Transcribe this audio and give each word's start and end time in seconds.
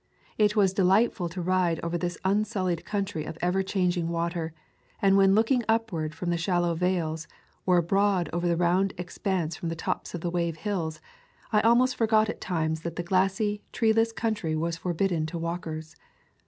It 0.35 0.55
was 0.55 0.73
delightful 0.73 1.29
to 1.29 1.43
ride 1.43 1.79
over 1.83 1.95
this 1.95 2.17
unsullied 2.25 2.85
coun 2.85 3.05
try 3.05 3.21
of 3.21 3.37
ever 3.39 3.61
changing 3.61 4.09
water, 4.09 4.51
and 4.99 5.15
when 5.15 5.35
looking 5.35 5.61
upward 5.69 6.15
from 6.15 6.31
the 6.31 6.39
shallow 6.39 6.73
vales, 6.73 7.27
or 7.67 7.77
abroad 7.77 8.27
over 8.33 8.47
the 8.47 8.57
round 8.57 8.95
expanse 8.97 9.55
from 9.55 9.69
the 9.69 9.75
tops 9.75 10.15
of 10.15 10.21
the 10.21 10.31
wave 10.31 10.57
hills, 10.57 11.01
I 11.53 11.61
almost 11.61 11.95
forgot 11.95 12.29
at 12.29 12.41
times 12.41 12.81
that 12.81 12.95
the 12.95 13.03
glassy, 13.03 13.61
treeless 13.71 14.11
country 14.11 14.55
was 14.55 14.75
forbidden 14.75 15.27
to 15.27 15.37
walkers. 15.37 15.95